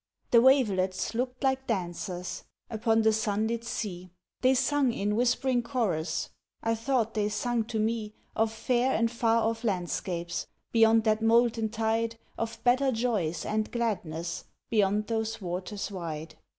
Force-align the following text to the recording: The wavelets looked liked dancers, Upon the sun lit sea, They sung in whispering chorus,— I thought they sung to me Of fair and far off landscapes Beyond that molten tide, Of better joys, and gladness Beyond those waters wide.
The 0.31 0.41
wavelets 0.41 1.13
looked 1.13 1.43
liked 1.43 1.67
dancers, 1.67 2.43
Upon 2.71 3.03
the 3.03 3.13
sun 3.13 3.45
lit 3.45 3.63
sea, 3.63 4.09
They 4.41 4.55
sung 4.55 4.91
in 4.91 5.15
whispering 5.15 5.61
chorus,— 5.61 6.29
I 6.63 6.73
thought 6.73 7.13
they 7.13 7.29
sung 7.29 7.65
to 7.65 7.79
me 7.79 8.15
Of 8.35 8.51
fair 8.51 8.93
and 8.95 9.11
far 9.11 9.47
off 9.47 9.63
landscapes 9.63 10.47
Beyond 10.71 11.03
that 11.03 11.21
molten 11.21 11.69
tide, 11.69 12.17
Of 12.35 12.57
better 12.63 12.91
joys, 12.91 13.45
and 13.45 13.71
gladness 13.71 14.45
Beyond 14.71 15.05
those 15.05 15.39
waters 15.39 15.91
wide. 15.91 16.33